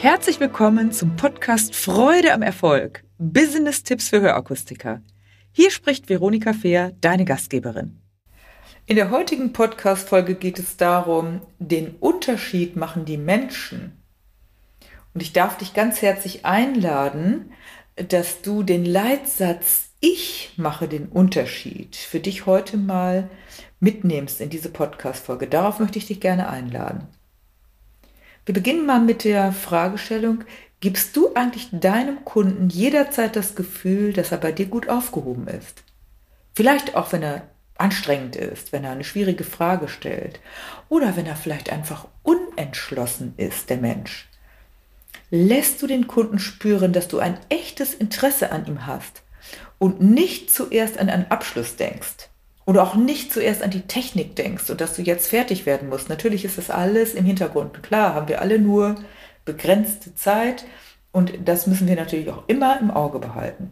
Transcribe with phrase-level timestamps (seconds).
[0.00, 3.02] Herzlich willkommen zum Podcast Freude am Erfolg.
[3.18, 5.02] Business-Tipps für Hörakustiker.
[5.50, 8.00] Hier spricht Veronika Fehr, deine Gastgeberin.
[8.86, 14.00] In der heutigen Podcast-Folge geht es darum, den Unterschied machen die Menschen.
[15.14, 17.52] Und ich darf dich ganz herzlich einladen,
[17.96, 23.28] dass du den Leitsatz Ich mache den Unterschied für dich heute mal
[23.80, 25.48] mitnimmst in diese Podcast-Folge.
[25.48, 27.08] Darauf möchte ich dich gerne einladen.
[28.48, 30.42] Wir beginnen mal mit der Fragestellung,
[30.80, 35.84] gibst du eigentlich deinem Kunden jederzeit das Gefühl, dass er bei dir gut aufgehoben ist?
[36.54, 37.42] Vielleicht auch, wenn er
[37.76, 40.40] anstrengend ist, wenn er eine schwierige Frage stellt
[40.88, 44.30] oder wenn er vielleicht einfach unentschlossen ist, der Mensch.
[45.30, 49.24] Lässt du den Kunden spüren, dass du ein echtes Interesse an ihm hast
[49.76, 52.30] und nicht zuerst an einen Abschluss denkst?
[52.68, 56.10] Oder auch nicht zuerst an die Technik denkst und dass du jetzt fertig werden musst.
[56.10, 57.82] Natürlich ist das alles im Hintergrund.
[57.82, 58.96] Klar, haben wir alle nur
[59.46, 60.66] begrenzte Zeit
[61.10, 63.70] und das müssen wir natürlich auch immer im Auge behalten.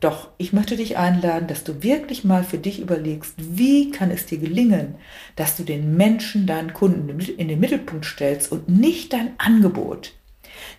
[0.00, 4.26] Doch ich möchte dich einladen, dass du wirklich mal für dich überlegst, wie kann es
[4.26, 4.96] dir gelingen,
[5.36, 10.14] dass du den Menschen, deinen Kunden in den Mittelpunkt stellst und nicht dein Angebot.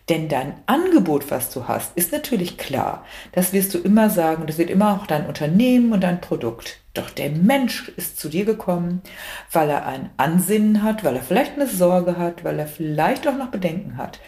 [0.09, 3.05] Denn dein Angebot, was du hast, ist natürlich klar.
[3.31, 6.79] Das wirst du immer sagen, das wird immer auch dein Unternehmen und dein Produkt.
[6.93, 9.01] Doch der Mensch ist zu dir gekommen,
[9.51, 13.37] weil er ein Ansinnen hat, weil er vielleicht eine Sorge hat, weil er vielleicht auch
[13.37, 14.19] noch Bedenken hat.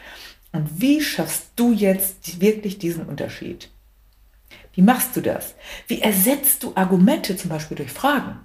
[0.52, 3.70] Und wie schaffst du jetzt wirklich diesen Unterschied?
[4.73, 5.55] Wie machst du das?
[5.88, 8.39] Wie ersetzt du Argumente zum Beispiel durch Fragen?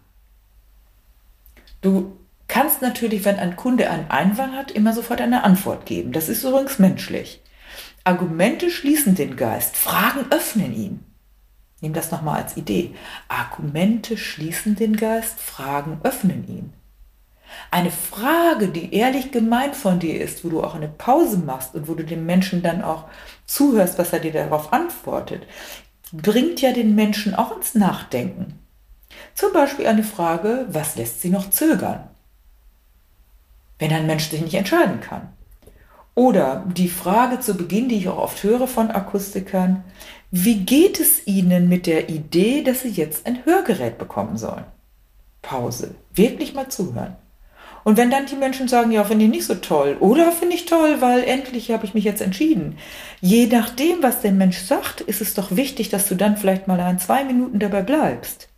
[1.80, 2.16] Du
[2.54, 6.12] kannst natürlich, wenn ein Kunde einen Einwand hat, immer sofort eine Antwort geben.
[6.12, 7.42] Das ist übrigens menschlich.
[8.04, 11.04] Argumente schließen den Geist, Fragen öffnen ihn.
[11.80, 12.94] Nimm das nochmal als Idee.
[13.26, 16.72] Argumente schließen den Geist, Fragen öffnen ihn.
[17.72, 21.88] Eine Frage, die ehrlich gemeint von dir ist, wo du auch eine Pause machst und
[21.88, 23.06] wo du dem Menschen dann auch
[23.46, 25.42] zuhörst, was er dir darauf antwortet,
[26.12, 28.60] bringt ja den Menschen auch ins Nachdenken.
[29.34, 32.10] Zum Beispiel eine Frage, was lässt sie noch zögern?
[33.84, 35.28] Wenn ein Mensch sich nicht entscheiden kann.
[36.14, 39.84] Oder die Frage zu Beginn, die ich auch oft höre von Akustikern,
[40.30, 44.64] wie geht es Ihnen mit der Idee, dass Sie jetzt ein Hörgerät bekommen sollen?
[45.42, 45.96] Pause.
[46.14, 47.16] Wirklich mal zuhören.
[47.82, 50.64] Und wenn dann die Menschen sagen, ja, finde ich nicht so toll oder finde ich
[50.64, 52.78] toll, weil endlich habe ich mich jetzt entschieden.
[53.20, 56.80] Je nachdem, was der Mensch sagt, ist es doch wichtig, dass du dann vielleicht mal
[56.80, 58.48] ein, zwei Minuten dabei bleibst.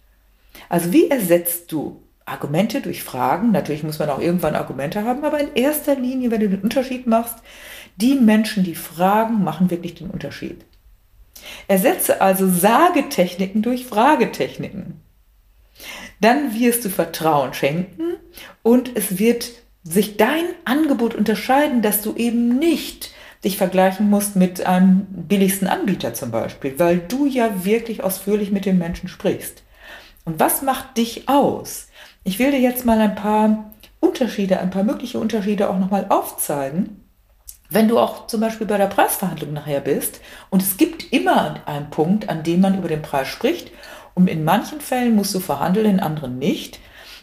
[0.69, 3.53] Also wie ersetzt du Argumente durch Fragen.
[3.53, 7.07] Natürlich muss man auch irgendwann Argumente haben, aber in erster Linie, wenn du den Unterschied
[7.07, 7.37] machst,
[7.97, 10.65] die Menschen, die fragen, machen wirklich den Unterschied.
[11.69, 15.01] Ersetze also Sagetechniken durch Fragetechniken.
[16.21, 18.17] Dann wirst du Vertrauen schenken
[18.63, 19.51] und es wird
[19.85, 23.13] sich dein Angebot unterscheiden, dass du eben nicht
[23.45, 28.65] dich vergleichen musst mit einem billigsten Anbieter zum Beispiel, weil du ja wirklich ausführlich mit
[28.65, 29.63] den Menschen sprichst.
[30.25, 31.87] Und was macht dich aus?
[32.27, 33.71] Ich will dir jetzt mal ein paar
[34.01, 37.05] Unterschiede, ein paar mögliche Unterschiede auch nochmal aufzeigen.
[37.71, 40.21] Wenn du auch zum Beispiel bei der Preisverhandlung nachher bist
[40.51, 43.71] und es gibt immer einen Punkt, an dem man über den Preis spricht
[44.15, 46.81] und in manchen Fällen musst du verhandeln, in anderen nicht.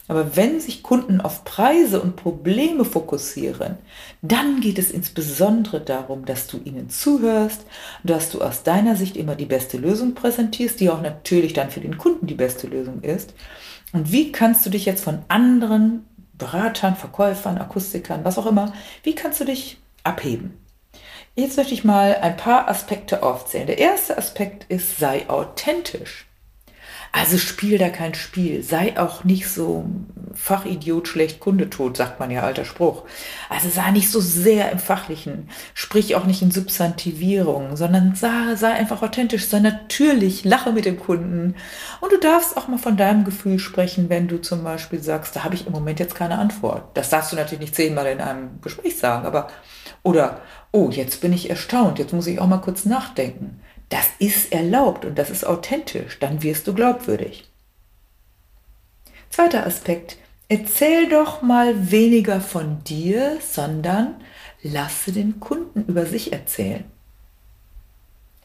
[0.08, 3.78] Aber wenn sich Kunden auf Preise und Probleme fokussieren,
[4.22, 7.66] dann geht es insbesondere darum, dass du ihnen zuhörst,
[8.03, 11.80] dass du aus deiner Sicht immer die beste Lösung präsentierst, die auch natürlich dann für
[11.80, 13.34] den Kunden die beste Lösung ist
[13.94, 19.16] und wie kannst du dich jetzt von anderen Beratern, Verkäufern, Akustikern, was auch immer, wie
[19.16, 20.58] kannst du dich abheben?
[21.35, 23.68] Jetzt möchte ich mal ein paar Aspekte aufzählen.
[23.68, 26.28] Der erste Aspekt ist, sei authentisch.
[27.16, 28.63] Also spiel da kein Spiel.
[28.63, 29.85] Sei auch nicht so
[30.34, 33.03] Fachidiot schlecht Kunde tot, sagt man ja alter Spruch.
[33.50, 35.47] Also sei nicht so sehr im Fachlichen.
[35.75, 41.00] Sprich auch nicht in Substantivierung, sondern sei, sei einfach authentisch, sei natürlich, lache mit dem
[41.00, 41.53] Kunden.
[42.02, 45.43] Und du darfst auch mal von deinem Gefühl sprechen, wenn du zum Beispiel sagst, da
[45.43, 46.97] habe ich im Moment jetzt keine Antwort.
[46.97, 49.49] Das darfst du natürlich nicht zehnmal in einem Gespräch sagen, aber
[50.02, 50.41] oder,
[50.72, 53.61] oh, jetzt bin ich erstaunt, jetzt muss ich auch mal kurz nachdenken.
[53.90, 57.50] Das ist erlaubt und das ist authentisch, dann wirst du glaubwürdig.
[59.30, 64.16] Zweiter Aspekt, erzähl doch mal weniger von dir, sondern
[64.62, 66.85] lasse den Kunden über sich erzählen.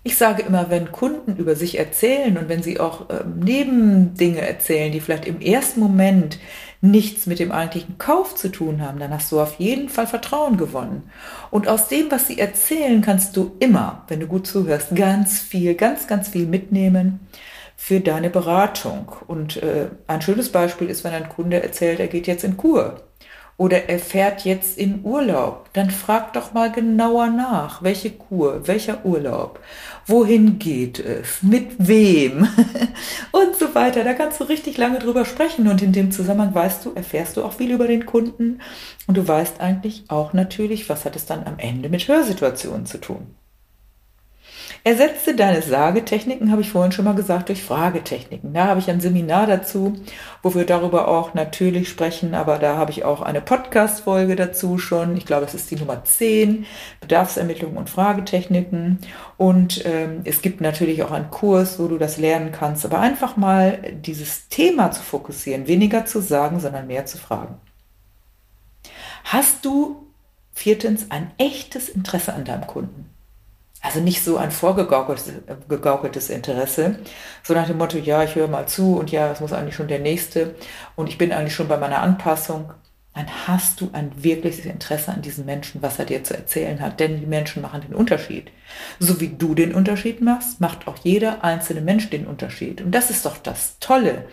[0.04, 4.92] Ich sage immer, wenn Kunden über sich erzählen und wenn sie auch äh, Nebendinge erzählen,
[4.92, 6.38] die vielleicht im ersten Moment
[6.80, 10.56] nichts mit dem eigentlichen Kauf zu tun haben, dann hast du auf jeden Fall Vertrauen
[10.56, 11.10] gewonnen.
[11.50, 15.74] Und aus dem, was sie erzählen, kannst du immer, wenn du gut zuhörst, ganz viel,
[15.74, 17.20] ganz, ganz viel mitnehmen
[17.76, 19.10] für deine Beratung.
[19.26, 23.02] Und äh, ein schönes Beispiel ist, wenn ein Kunde erzählt, er geht jetzt in Kur
[23.58, 25.68] Oder er fährt jetzt in Urlaub.
[25.72, 27.82] Dann frag doch mal genauer nach.
[27.82, 28.68] Welche Kur?
[28.68, 29.58] Welcher Urlaub?
[30.06, 31.42] Wohin geht es?
[31.42, 32.48] Mit wem?
[33.32, 34.04] und so weiter.
[34.04, 35.66] Da kannst du richtig lange drüber sprechen.
[35.66, 38.60] Und in dem Zusammenhang weißt du, erfährst du auch viel über den Kunden.
[39.08, 42.98] Und du weißt eigentlich auch natürlich, was hat es dann am Ende mit Hörsituationen zu
[43.00, 43.34] tun.
[44.84, 48.54] Ersetze deine Sagetechniken, habe ich vorhin schon mal gesagt, durch Fragetechniken.
[48.54, 49.94] Da habe ich ein Seminar dazu,
[50.42, 55.16] wo wir darüber auch natürlich sprechen, aber da habe ich auch eine Podcast-Folge dazu schon.
[55.16, 56.66] Ich glaube, es ist die Nummer 10,
[57.00, 58.98] Bedarfsermittlung und Fragetechniken.
[59.36, 63.36] Und ähm, es gibt natürlich auch einen Kurs, wo du das lernen kannst, aber einfach
[63.36, 67.56] mal dieses Thema zu fokussieren, weniger zu sagen, sondern mehr zu fragen.
[69.24, 70.06] Hast du
[70.54, 73.10] viertens ein echtes Interesse an deinem Kunden?
[73.80, 76.98] Also nicht so ein vorgegaukeltes Interesse,
[77.44, 79.88] so nach dem Motto, ja, ich höre mal zu und ja, es muss eigentlich schon
[79.88, 80.56] der Nächste
[80.96, 82.72] und ich bin eigentlich schon bei meiner Anpassung.
[83.14, 87.00] Dann hast du ein wirkliches Interesse an diesem Menschen, was er dir zu erzählen hat.
[87.00, 88.52] Denn die Menschen machen den Unterschied.
[89.00, 92.80] So wie du den Unterschied machst, macht auch jeder einzelne Mensch den Unterschied.
[92.80, 94.26] Und das ist doch das Tolle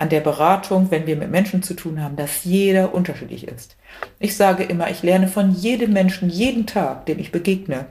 [0.00, 3.76] an der Beratung, wenn wir mit Menschen zu tun haben, dass jeder unterschiedlich ist.
[4.18, 7.86] Ich sage immer, ich lerne von jedem Menschen jeden Tag, dem ich begegne.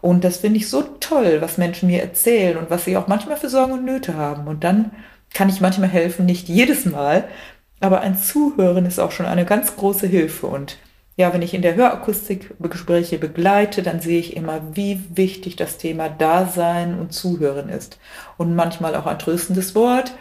[0.00, 3.36] Und das finde ich so toll, was Menschen mir erzählen und was sie auch manchmal
[3.36, 4.46] für Sorgen und Nöte haben.
[4.46, 4.92] Und dann
[5.32, 7.24] kann ich manchmal helfen, nicht jedes Mal,
[7.80, 10.46] aber ein Zuhören ist auch schon eine ganz große Hilfe.
[10.46, 10.78] Und
[11.16, 15.78] ja, wenn ich in der Hörakustik Gespräche begleite, dann sehe ich immer, wie wichtig das
[15.78, 17.98] Thema Dasein und Zuhören ist.
[18.36, 20.12] Und manchmal auch ein tröstendes Wort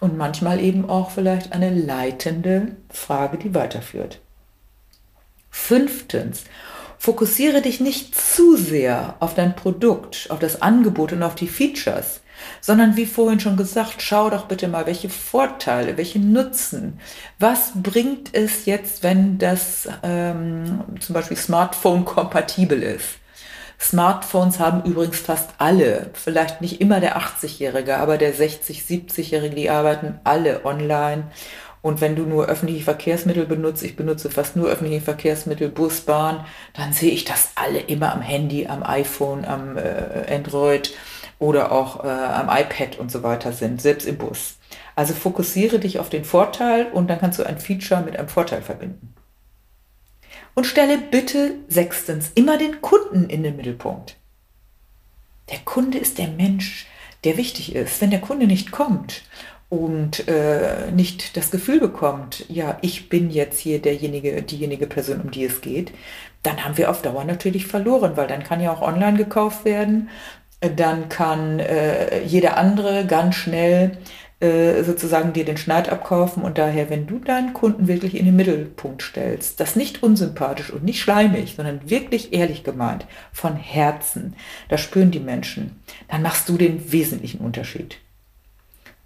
[0.00, 4.20] und manchmal eben auch vielleicht eine leitende Frage, die weiterführt.
[5.50, 6.44] Fünftens,
[7.02, 12.20] Fokussiere dich nicht zu sehr auf dein Produkt, auf das Angebot und auf die Features,
[12.60, 17.00] sondern wie vorhin schon gesagt, schau doch bitte mal, welche Vorteile, welche Nutzen,
[17.40, 23.16] was bringt es jetzt, wenn das ähm, zum Beispiel Smartphone kompatibel ist.
[23.80, 29.70] Smartphones haben übrigens fast alle, vielleicht nicht immer der 80-Jährige, aber der 60, 70-Jährige, die
[29.70, 31.24] arbeiten alle online
[31.82, 36.46] und wenn du nur öffentliche Verkehrsmittel benutzt, ich benutze fast nur öffentliche Verkehrsmittel, Bus, Bahn,
[36.74, 40.94] dann sehe ich, dass alle immer am Handy, am iPhone, am äh, Android
[41.40, 44.58] oder auch äh, am iPad und so weiter sind, selbst im Bus.
[44.94, 48.62] Also fokussiere dich auf den Vorteil und dann kannst du ein Feature mit einem Vorteil
[48.62, 49.12] verbinden.
[50.54, 54.16] Und stelle bitte sechstens immer den Kunden in den Mittelpunkt.
[55.50, 56.86] Der Kunde ist der Mensch,
[57.24, 58.00] der wichtig ist.
[58.00, 59.22] Wenn der Kunde nicht kommt
[59.72, 65.30] und äh, nicht das Gefühl bekommt, ja, ich bin jetzt hier derjenige, diejenige Person, um
[65.30, 65.92] die es geht,
[66.42, 70.10] dann haben wir auf Dauer natürlich verloren, weil dann kann ja auch online gekauft werden,
[70.60, 73.96] dann kann äh, jeder andere ganz schnell
[74.40, 78.36] äh, sozusagen dir den Schneid abkaufen und daher, wenn du deinen Kunden wirklich in den
[78.36, 84.36] Mittelpunkt stellst, das nicht unsympathisch und nicht schleimig, sondern wirklich ehrlich gemeint, von Herzen,
[84.68, 88.01] das spüren die Menschen, dann machst du den wesentlichen Unterschied.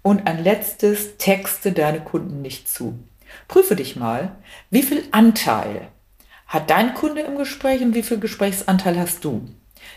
[0.07, 2.97] Und ein letztes, texte deine Kunden nicht zu.
[3.49, 4.37] Prüfe dich mal,
[4.69, 5.89] wie viel Anteil
[6.47, 9.49] hat dein Kunde im Gespräch und wie viel Gesprächsanteil hast du?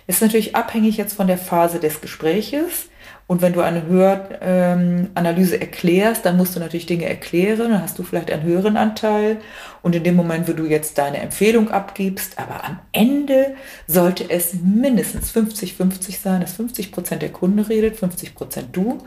[0.09, 2.89] Ist natürlich abhängig jetzt von der Phase des Gespräches.
[3.31, 7.97] Und wenn du eine Höranalyse ähm, erklärst, dann musst du natürlich Dinge erklären, dann hast
[7.97, 9.37] du vielleicht einen höheren Anteil.
[9.83, 13.55] Und in dem Moment, wo du jetzt deine Empfehlung abgibst, aber am Ende
[13.87, 18.99] sollte es mindestens 50-50 sein, dass 50 Prozent der Kunde redet, 50 Prozent du.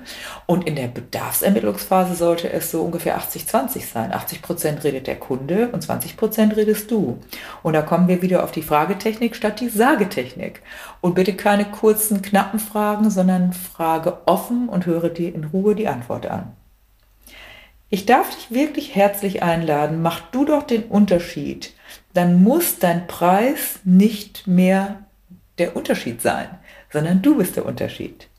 [0.46, 4.14] Und in der Bedarfsermittlungsphase sollte es so ungefähr 80-20 sein.
[4.14, 7.20] 80 Prozent redet der Kunde und 20 Prozent redest du.
[7.62, 10.62] Und da kommen wir wieder auf die Fragetechnik statt die Sagetechnik.
[11.02, 13.52] Und bitte keine kurzen, knappen Fragen, sondern
[13.84, 16.54] frage offen und höre dir in Ruhe die Antwort an.
[17.90, 21.74] Ich darf dich wirklich herzlich einladen, mach du doch den Unterschied.
[22.14, 25.00] Dann muss dein Preis nicht mehr
[25.58, 26.48] der Unterschied sein,
[26.94, 28.30] sondern du bist der Unterschied.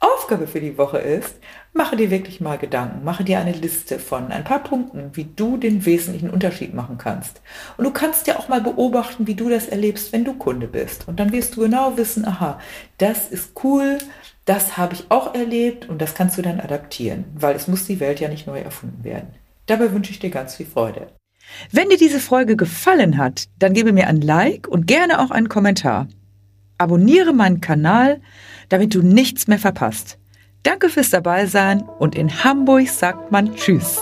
[0.00, 1.36] Aufgabe für die Woche ist,
[1.74, 5.58] mache dir wirklich mal Gedanken, mache dir eine Liste von ein paar Punkten, wie du
[5.58, 7.40] den wesentlichen Unterschied machen kannst.
[7.76, 11.06] Und du kannst ja auch mal beobachten, wie du das erlebst, wenn du Kunde bist.
[11.06, 12.58] Und dann wirst du genau wissen, aha,
[12.98, 13.98] das ist cool,
[14.44, 18.00] das habe ich auch erlebt und das kannst du dann adaptieren, weil es muss die
[18.00, 19.34] Welt ja nicht neu erfunden werden.
[19.66, 21.08] Dabei wünsche ich dir ganz viel Freude.
[21.70, 25.48] Wenn dir diese Folge gefallen hat, dann gebe mir ein Like und gerne auch einen
[25.48, 26.08] Kommentar.
[26.78, 28.20] Abonniere meinen Kanal,
[28.68, 30.18] damit du nichts mehr verpasst.
[30.62, 34.00] Danke fürs Dabeisein und in Hamburg sagt man Tschüss.